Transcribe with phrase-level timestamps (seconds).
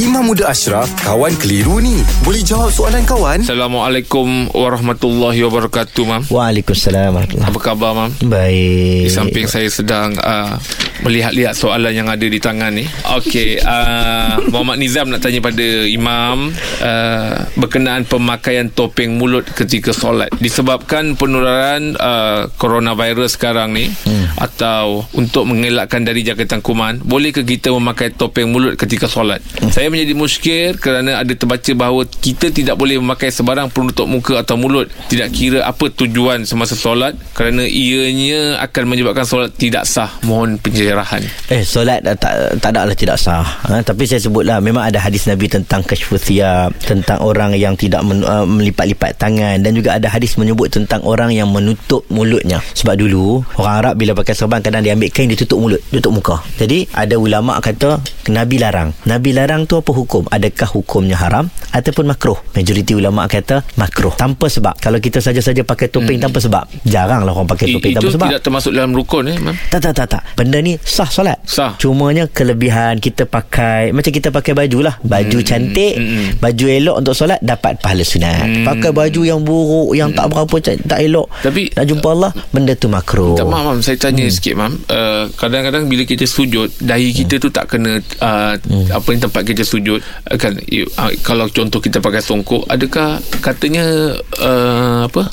[0.00, 2.00] Imam Muda Ashraf, kawan keliru ni.
[2.24, 3.44] Boleh jawab soalan kawan?
[3.44, 6.22] Assalamualaikum warahmatullahi wabarakatuh, Mam.
[6.32, 8.10] Waalaikumsalam warahmatullahi Apa khabar, Mam?
[8.24, 9.04] Baik.
[9.04, 10.56] Di samping saya sedang uh,
[11.04, 12.88] melihat-lihat soalan yang ada di tangan ni.
[13.20, 20.32] Okey, uh, Muhammad Nizam nak tanya pada Imam uh, berkenaan pemakaian topeng mulut ketika solat.
[20.40, 24.40] Disebabkan penularan uh, coronavirus sekarang ni hmm.
[24.40, 29.42] atau untuk mengelakkan dari jangkitan kuman, bolehkah kita memakai topeng mulut ketika solat?
[29.58, 29.81] Hmm.
[29.81, 34.60] Saya menjadi muskil kerana ada terbaca bahawa kita tidak boleh memakai sebarang penutup muka atau
[34.60, 40.10] mulut tidak kira apa tujuan semasa solat kerana ianya akan menyebabkan solat tidak sah.
[40.26, 41.22] Mohon pencerahan.
[41.48, 43.42] Eh solat uh, tak tak ada lah tidak sah.
[43.42, 48.04] Ha, tapi saya sebutlah memang ada hadis Nabi tentang kasyfus thiyab, tentang orang yang tidak
[48.04, 52.60] men, uh, melipat-lipat tangan dan juga ada hadis menyebut tentang orang yang menutup mulutnya.
[52.76, 56.12] Sebab dulu orang Arab bila pakai serban kadang dia ambil kain dia tutup mulut, tutup
[56.12, 56.36] muka.
[56.58, 58.94] Jadi ada ulama kata Nabi larang.
[59.08, 60.30] Nabi larang tu apa hukum?
[60.30, 62.38] Adakah hukumnya haram ataupun makruh?
[62.54, 64.14] Majoriti ulama kata makruh.
[64.14, 64.78] Tanpa sebab.
[64.78, 66.26] Kalau kita saja-saja pakai topeng hmm.
[66.30, 68.28] tanpa sebab, jaranglah orang pakai I, topeng itu tanpa sebab.
[68.30, 69.56] tidak termasuk dalam rukun eh, Mam.
[69.72, 70.22] Tak tak tak tak.
[70.38, 71.38] Benda ni sah solat.
[71.42, 71.74] Sah.
[71.82, 74.94] Cumanya kelebihan kita pakai macam kita pakai baju lah.
[75.02, 78.46] Baju Hmm, cantik, hmm, baju elok untuk solat dapat pahala sunat.
[78.46, 78.66] Hmm.
[78.68, 81.26] Pakai baju yang buruk yang tak berapa tak elok.
[81.42, 83.34] Tapi- nak jumpa Allah benda tu makruh.
[83.34, 83.80] Tak Mam.
[83.82, 84.34] Saya tanya hmm.
[84.34, 84.72] sikit, Mam.
[84.86, 88.92] Uh, kadang-kadang bila kita sujud, dahi kita tu tak kena uh, hmm.
[88.92, 90.00] apa ni tempat kita sujud.
[90.28, 95.30] Uh, kan, uh, kalau contoh kita pakai songkok, adakah katanya uh, apa?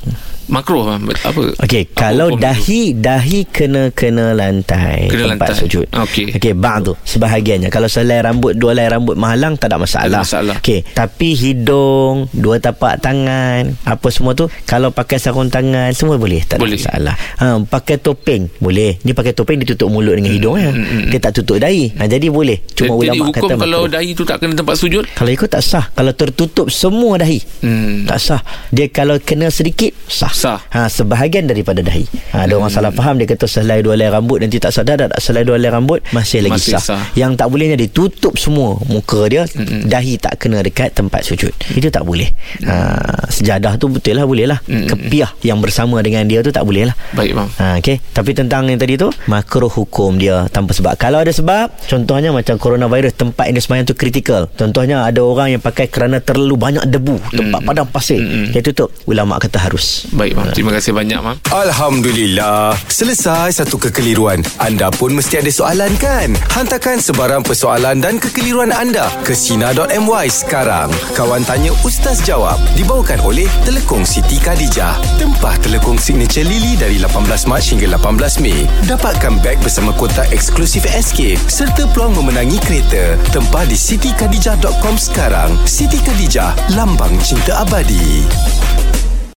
[0.49, 0.97] Makruh.
[1.21, 1.43] Apa?
[1.59, 5.61] Okey, apa kalau hukum dahi dahi kena kena lantai Kena tempat lantai.
[5.61, 5.85] sujud.
[5.87, 6.33] Okey.
[6.33, 7.69] Okey, bang tu sebahagiannya.
[7.69, 10.03] Kalau selai rambut dua helai rambut menghalang tak ada masalah.
[10.03, 10.55] Tak ada masalah.
[10.59, 16.41] Okey, tapi hidung, dua tapak tangan, apa semua tu kalau pakai sarung tangan semua boleh,
[16.43, 16.75] tak Boleh.
[16.75, 17.15] ada masalah.
[17.37, 18.97] Ha, pakai topeng boleh.
[18.99, 20.73] Ni pakai topeng dia tutup mulut dengan hidung ya.
[21.05, 21.93] Dia tak tutup dahi.
[21.93, 22.57] Ha, jadi boleh.
[22.71, 23.93] Cuma Jadi ulama hukum kata kalau makruh.
[23.93, 25.03] dahi tu tak kena tempat sujud?
[25.11, 28.05] Kalau ikut tak sah Kalau tertutup semua dahi Hmm.
[28.05, 28.39] Tak sah
[28.69, 30.63] Dia kalau kena sedikit Sah, Sah.
[30.71, 34.39] Ha, Sebahagian daripada dahi ha, Ada orang salah faham Dia kata selai dua helai rambut
[34.39, 36.95] Nanti tak sah Dah tak selai dua helai rambut Masih lagi Masih sah.
[36.95, 37.01] sah.
[37.11, 39.91] Yang tak bolehnya Dia tutup semua Muka dia Mm-mm.
[39.91, 42.31] Dahi tak kena dekat tempat sujud Itu tak boleh
[42.63, 44.87] ha, Sejadah tu betul lah Boleh lah Mm-mm.
[44.87, 47.49] Kepiah yang bersama dengan dia tu Tak boleh lah Baik, Mam.
[47.59, 47.99] Ha, okay.
[47.99, 52.55] Tapi tentang yang tadi tu Makruh hukum dia Tanpa sebab Kalau ada sebab Contohnya macam
[52.55, 56.87] coronavirus Tempat yang dia semayang tu kritikal Contohnya ada orang yang pakai Kerana terlalu banyak
[56.87, 58.55] debu Tempat padang pasir Mm-mm.
[58.55, 60.51] Dia tutup Ulama kata harus Baik, Mam.
[60.53, 61.35] Terima kasih banyak, Mam.
[61.53, 62.75] Alhamdulillah.
[62.89, 64.41] Selesai satu kekeliruan.
[64.59, 66.33] Anda pun mesti ada soalan kan?
[66.53, 70.91] Hantarkan sebarang persoalan dan kekeliruan anda ke Sina.my sekarang.
[71.15, 74.97] Kawan Tanya Ustaz Jawab dibawakan oleh Telekong Siti Khadijah.
[75.17, 78.65] Tempah telekong signature Lily dari 18 Mac hingga 18 Mei.
[78.87, 83.19] Dapatkan beg bersama kotak eksklusif SK serta peluang memenangi kereta.
[83.35, 85.53] Tempah di sitikadijah.com sekarang.
[85.67, 88.23] Siti Khadijah, lambang cinta abadi.